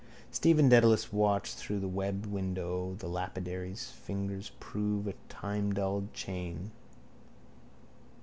Stephen 0.31 0.67
Dedalus 0.67 1.13
watched 1.13 1.53
through 1.57 1.79
the 1.79 1.87
webbed 1.87 2.25
window 2.25 2.95
the 2.97 3.07
lapidary's 3.07 3.91
fingers 3.91 4.51
prove 4.59 5.05
a 5.07 5.13
timedulled 5.29 6.11
chain. 6.11 6.71